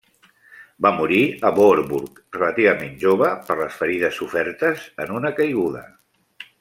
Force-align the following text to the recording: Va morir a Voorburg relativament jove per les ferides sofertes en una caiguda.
Va 0.85 0.91
morir 0.99 1.19
a 1.49 1.51
Voorburg 1.59 2.17
relativament 2.37 2.95
jove 3.03 3.29
per 3.51 3.59
les 3.61 3.77
ferides 3.83 4.17
sofertes 4.23 4.89
en 5.07 5.15
una 5.21 5.33
caiguda. 5.43 5.85